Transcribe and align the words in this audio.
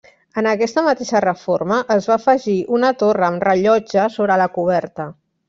En 0.41 0.47
aquesta 0.51 0.83
mateixa 0.85 1.21
reforma, 1.25 1.77
es 1.97 2.07
va 2.13 2.15
afegir 2.21 2.57
una 2.79 2.91
torre 3.03 3.29
amb 3.29 3.47
rellotge 3.49 4.09
sobre 4.17 4.41
la 4.45 4.51
coberta. 4.59 5.09